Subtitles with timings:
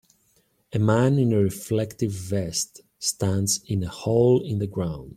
[0.73, 5.09] A man in a reflective vest stands in a hole in the ground.